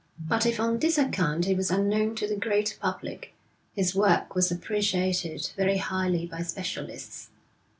But 0.19 0.47
if 0.47 0.59
on 0.59 0.79
this 0.79 0.97
account 0.97 1.45
he 1.45 1.53
was 1.53 1.69
unknown 1.69 2.15
to 2.15 2.27
the 2.27 2.35
great 2.35 2.75
public, 2.81 3.35
his 3.75 3.93
work 3.93 4.33
was 4.33 4.51
appreciated 4.51 5.51
very 5.55 5.77
highly 5.77 6.25
by 6.25 6.41
specialists. 6.41 7.29